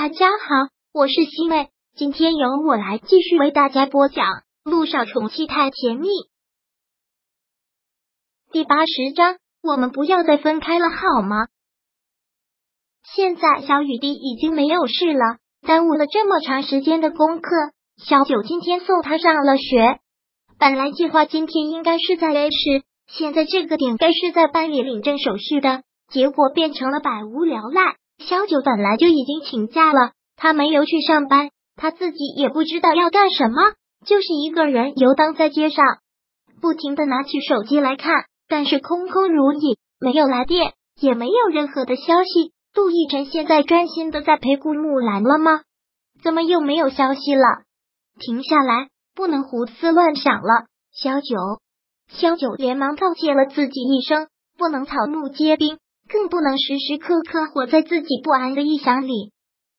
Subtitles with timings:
[0.00, 4.26] 大家好，我是西妹，今天由我来继续为大家播讲
[4.62, 6.06] 《路上宠妻太甜蜜》
[8.52, 9.38] 第八十章。
[9.60, 11.48] 我们不要再分开了，好吗？
[13.12, 17.50] 现在小雨滴已经没有事了，耽误了这么长时间的功课。
[17.96, 19.98] 小九今天送他上了学，
[20.60, 27.96] 本来计划今天应该是在 A 市，现在这个点该是在班里领证手续的，结果变成了百无聊赖。
[28.18, 33.72] 小九本来就已经请假了，他没有去上班，他自己也不知道要干什么，
[34.04, 35.84] 就是一个人游荡在街上，
[36.60, 42.52] 不停的拿起手机来看，但是空空如也，没有来电，也没有任何的消息。
[42.74, 45.62] 杜奕晨现在专心的在陪顾木兰了吗？
[46.22, 47.42] 怎么又没有消息了？
[48.20, 50.66] 停下来，不能胡思乱想了。
[50.92, 51.36] 小九，
[52.08, 55.78] 小九连忙告诫了自己一声，不能草木皆兵。
[56.08, 59.32] 更不能时时刻刻活在自己不安的臆想里。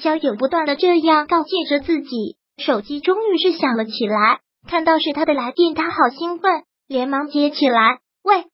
[0.00, 7.98] 萧九不断的这样告诫着自己，手机终于是响了起来，看到是他的来电，他好兴奋，连忙接起来。
[8.22, 8.44] 喂，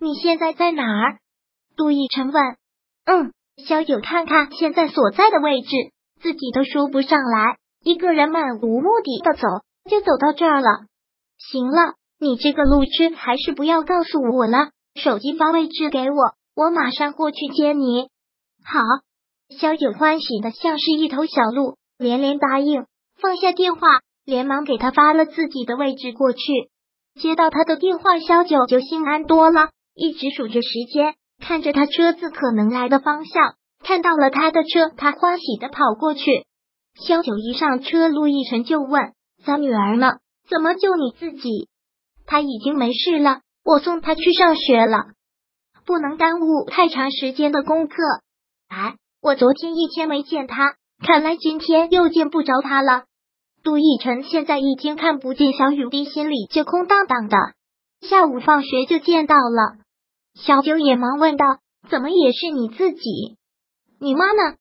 [0.00, 1.18] 你现在在哪儿？
[1.76, 2.42] 杜奕晨问。
[3.04, 3.32] 嗯，
[3.64, 5.68] 萧九看看现在所在的位置，
[6.20, 9.42] 自己都说不上来，一个人漫无目的的走，
[9.88, 10.86] 就走到这儿了。
[11.36, 16.16] 行了，你这个路痴还是不要告诉我了，手机发位置给我。
[16.54, 18.08] 我马上过去接你。
[18.64, 18.80] 好，
[19.58, 22.86] 萧九欢喜的像是一头小鹿，连连答应，
[23.20, 23.88] 放下电话，
[24.24, 26.40] 连忙给他发了自己的位置过去。
[27.20, 36.46] 接到他的电话，萧九就心安多了，一直数着时间，看着他车子可能来的方向，看到了他的车，他欢喜的跑过去。
[37.04, 39.12] 萧九一上车，陆亦辰就问
[39.44, 40.18] ：“咱女儿呢？
[40.48, 41.68] 怎么就你自己？
[42.26, 44.98] 她已经没事了，我送她去上学了。”
[45.86, 47.94] 不能耽误太长时间的功课。
[48.68, 53.04] 哎，我昨天一天没见他，看来今天又见不着他了。
[53.62, 57.36] 杜奕晨现在一天看不见小雨滴，心里就空荡荡的。
[58.00, 59.78] 下午放学就见到了，
[60.34, 61.46] 小九也忙问道
[61.88, 63.36] ：“怎么也是你自己？
[63.98, 64.56] 你妈呢？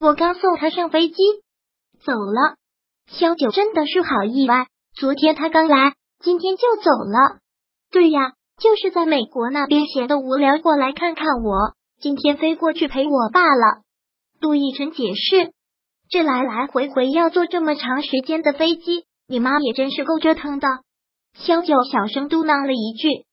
[0.00, 1.14] 我刚送她上飞机，
[2.04, 2.56] 走了。”
[3.06, 7.38] 小九真的是好意外，昨天他刚来，今天就走了。
[7.90, 8.34] 对呀。
[8.58, 11.74] 就是在美国那边闲的无聊，过来看看我。
[12.00, 13.82] 今天飞过去陪我爸了。
[14.40, 15.52] 杜奕晨解释，
[16.08, 20.68] 这来来回回要坐这么长时间的飞机，你妈也真是够折腾的。
[21.34, 23.26] 萧九小声嘟囔了一句。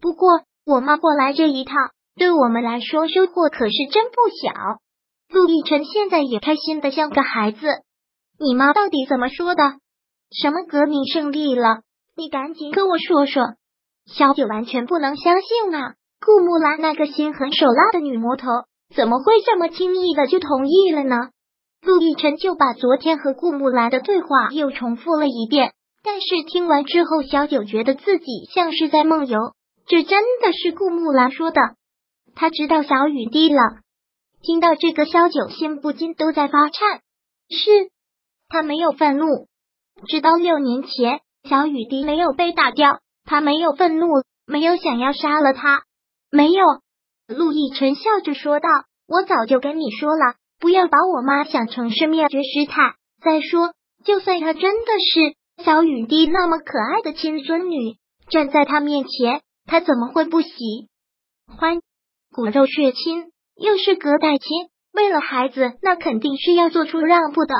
[0.00, 1.74] 不过我妈过来这一趟，
[2.16, 4.12] 对我们来说收获可是真不
[4.42, 4.52] 小。
[5.28, 7.66] 陆亦辰现在也开心的像个孩子。
[8.38, 9.62] 你妈到底怎么说的？
[10.30, 11.80] 什么革命胜利了？
[12.14, 13.42] 你赶紧跟我说说。
[14.06, 15.94] 萧九完全不能相信啊！
[16.24, 18.46] 顾木兰那个心狠手辣的女魔头，
[18.94, 21.30] 怎么会这么轻易的就同意了呢？
[21.82, 25.72] 陆亦辰就把昨天和顾木兰的对话又重复了一遍，
[26.02, 29.38] 但是听完之后，小九觉得自己像是在梦游。
[29.86, 31.60] 这真的是顾木兰说的，
[32.34, 33.60] 他知道小雨滴了。
[34.42, 37.00] 听到这个，萧九心不禁都在发颤。
[37.48, 37.90] 是
[38.48, 39.46] 他没有愤怒，
[40.08, 43.00] 直到六年前，小雨滴没有被打掉。
[43.26, 44.06] 他没有愤怒，
[44.46, 45.82] 没有想要杀了他，
[46.30, 46.64] 没有。
[47.26, 48.68] 陆亦辰笑着说道
[49.08, 52.94] ：“我早就跟你说了，不要把我妈想成是灭绝师太。
[53.20, 57.96] 再说，就算她真的是小雨滴那么可爱的亲孙女，
[58.30, 60.48] 站在他面前，他怎么会不喜
[61.58, 61.80] 欢？
[62.32, 67.54] 骨肉血亲，又是隔代亲，为了孩子，那肯定是要做出让步的。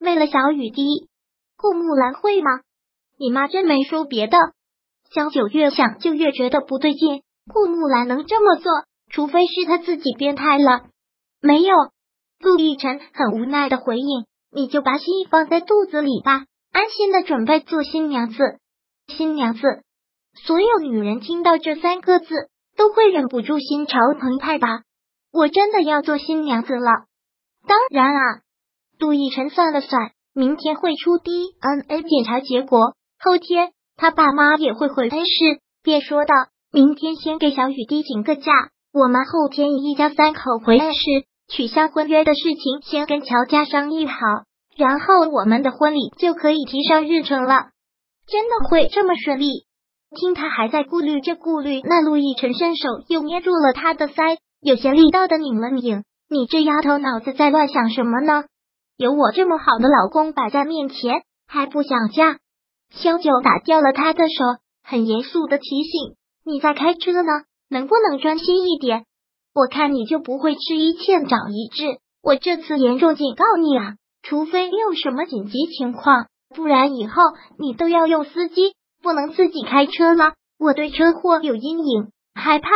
[0.00, 1.08] 为了小雨滴，
[1.56, 2.50] 顾木兰会吗？
[3.18, 4.36] 你妈真没说别的。”
[5.12, 7.22] 萧九越想就越觉得不对劲，
[7.52, 8.72] 顾木兰能这么做，
[9.10, 10.86] 除非是他自己变态了。
[11.40, 11.74] 没有，
[12.40, 18.58] 陆亦辰很无奈的回应：“你就把心放在肚子里吧，安心的准备做新娘子。”
[19.08, 19.60] 新娘子，
[20.34, 22.26] 所有女人听到这三个字
[22.76, 24.82] 都会忍不住心潮澎湃吧？
[25.32, 26.90] 我真的要做新娘子了？
[27.68, 28.40] 当然啊！
[28.98, 33.72] 陆亦辰算了算，明天会出 DNA 检查结果，后天。
[33.96, 36.34] 他爸妈也会回 A 市，便说道
[36.70, 38.52] ：“明天先给小雨滴请个假，
[38.92, 41.00] 我们后天一家三口回 A 市
[41.48, 44.14] 取消婚约的事情，先跟乔家商议好，
[44.76, 47.68] 然后我们的婚礼就可以提上日程了。”
[48.28, 49.64] 真的会这么顺利？
[50.14, 58.44] 听他还在顾虑这顾虑，那陆亦辰伸手又捏住了他的腮，有些力道的拧了拧：“你这丫头脑子在乱想什么呢？
[58.96, 62.38] 有我这么好的老公摆在面前，还不想嫁？”
[62.96, 64.44] 萧九打掉了他的手，
[64.82, 67.30] 很严肃的提醒：“你在开车呢，
[67.68, 69.04] 能不能专心一点？
[69.54, 71.98] 我看你就不会吃一堑长一智。
[72.22, 77.22] 我这次严重警告你啊，除非有什么紧急情况，不然以后
[77.58, 80.32] 你都要用司机，不能自己开车了。
[80.58, 82.70] 我对车祸有阴影，害怕。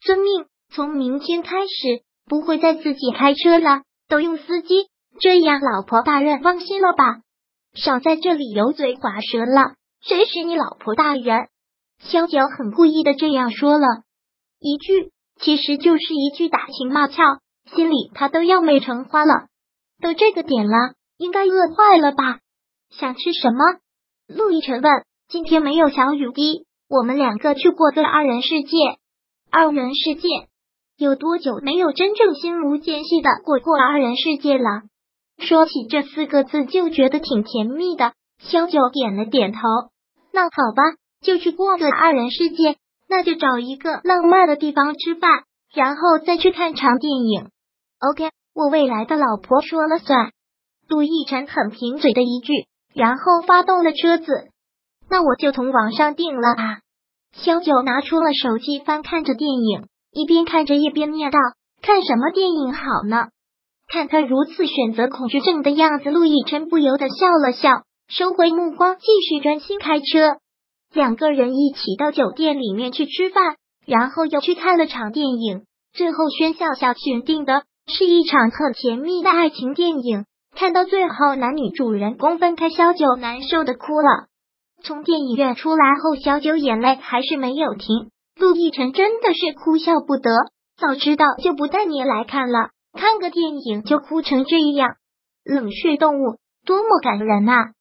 [0.00, 4.88] 遵命，从明天开始不会再自己开车了，都用司机。
[5.20, 7.20] 这样，老婆大人放心了吧？
[7.76, 9.74] 少在这里油嘴滑舌了。
[10.00, 11.48] 谁是你老婆大人？
[11.98, 13.86] 萧九很故意的这样说了
[14.58, 17.40] 一句，其实就是一句打情骂俏，
[17.74, 19.46] 心里他都要美成花了。
[20.00, 22.40] 都这个点了，应该饿坏了吧？
[22.90, 23.58] 想吃什么？
[24.26, 25.04] 陆亦辰问。
[25.28, 28.76] 今天没有小雨滴，我们两个去过个二人世界。
[29.50, 30.28] 二人世界
[30.96, 34.82] 有多久没有真正心无间隙的过过二人世界了？
[35.38, 38.12] 说起这四个字，就觉得挺甜蜜的。
[38.38, 39.60] 萧九点了点头。
[40.32, 40.82] 那好吧，
[41.22, 42.76] 就去过个二人世界。
[43.08, 47.50] 那就找一个浪漫的地方吃饭，然后再去看场电影。
[48.00, 50.32] OK，我未来的老婆说了算。
[50.88, 52.52] 陆亦辰很贫嘴的一句，
[52.94, 54.26] 然后发动了车子。
[55.08, 56.78] 那我就从网上订了啊！
[57.32, 61.38] 萧九拿出了手机，翻看着电影，一边看着一边念道
[61.82, 63.28] ：“看什么电影好呢？”
[63.88, 70.38] 看他如此选择恐惧症的样子，陆亦辰不由得笑了笑，收回目光，继续专心开车。
[70.92, 73.56] 两个人一起到酒店里面去吃饭，
[73.86, 75.62] 然后又去看了场电影。
[75.92, 80.24] 最后，宣笑笑选定的是一场很甜蜜的爱情电影。
[80.54, 84.26] 看到最后，男女主人公分开，小九难受的哭了。
[84.82, 88.10] 从电影院出来后，小九眼泪还是没有停。
[88.38, 90.30] 陆亦辰真的是哭笑不得，
[90.76, 94.96] 早知道就不带你来看了，看个电影就哭成这样，
[95.44, 97.72] 冷血动物多么感人啊！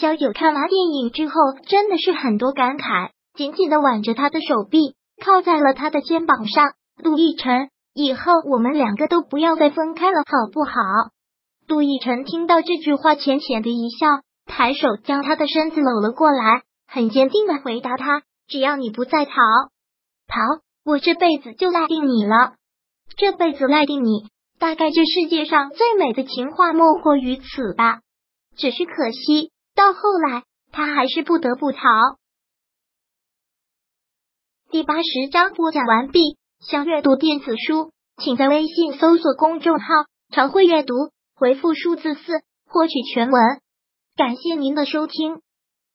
[0.00, 1.34] 小九看完电影之后，
[1.66, 6.72] 真的是很多感慨，紧紧的挽着他的手臂，靠在了他的肩膀上。
[6.96, 10.72] 陆亦辰，以后我们两个都不要再分开了，好不好？
[11.66, 14.06] 陆亦辰听到这句话，浅浅的一笑。
[14.44, 19.32] 抬手将他的身子搂了过来，很坚定的回答他：“只要你不再逃，
[20.26, 20.40] 逃，
[20.84, 22.54] 我这辈子就赖定你了。
[23.16, 24.28] 这辈子赖定你，
[24.62, 27.98] 大概这世界上最美的情话莫过于此吧。
[28.56, 31.80] 只是可惜，到后来他还是不得不逃。”
[34.70, 36.38] 第八十章播讲完毕。
[36.60, 37.90] 想阅读电子书，
[38.22, 39.86] 请在微信搜索公众号
[40.30, 40.94] “常会阅读”，
[41.34, 42.20] 回复数字四
[42.68, 43.42] 获取全文。
[44.14, 45.42] 感谢您的收听。